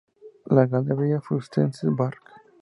[0.57, 2.19] La "Dalbergia frutescens" var.